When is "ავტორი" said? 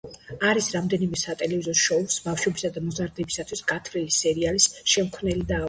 5.51-5.59